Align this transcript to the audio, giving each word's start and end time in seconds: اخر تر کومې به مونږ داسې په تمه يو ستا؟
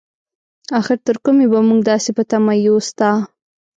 اخر 0.79 0.97
تر 1.05 1.15
کومې 1.23 1.45
به 1.51 1.59
مونږ 1.67 1.81
داسې 1.91 2.09
په 2.17 2.23
تمه 2.31 2.53
يو 2.67 2.75
ستا؟ 2.87 3.09